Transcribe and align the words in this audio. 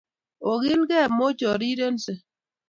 Ogilikei 0.51 1.07
mochorirense 1.17 2.11